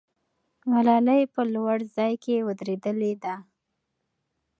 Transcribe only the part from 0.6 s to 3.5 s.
ملالۍ په لوړ ځای کې ودرېدلې ده.